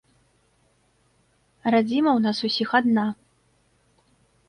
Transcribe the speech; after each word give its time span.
Радзіма 1.75 2.11
ў 2.15 2.19
нас 2.25 2.37
усіх 2.51 2.69
адна. 2.83 3.07